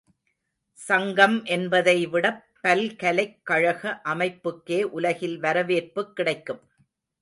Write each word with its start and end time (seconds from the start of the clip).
சங்கம் 0.79 1.43
என்பதை 1.55 1.95
விடப் 2.07 2.41
பல்கலைக்கழக 2.61 4.01
அமைப்புக்கே 4.05 4.81
உலகில் 4.91 5.39
வரவேற்புக் 5.39 6.15
கிடைக்கும். 6.15 6.63